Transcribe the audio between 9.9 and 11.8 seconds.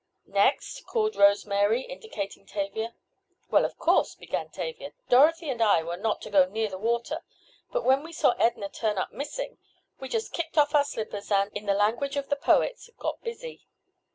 we just kicked off our slippers and, in the